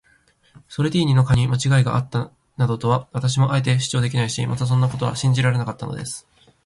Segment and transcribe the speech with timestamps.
[0.67, 6.27] ソルディーニの課にまちがいがあったなどとは、私もあえて主張できないし、またそんなことは信じられなかったのです。